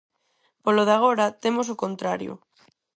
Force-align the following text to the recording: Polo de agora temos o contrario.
Polo 0.63 0.83
de 0.87 0.93
agora 0.97 1.25
temos 1.43 1.67
o 1.73 1.79
contrario. 1.83 2.33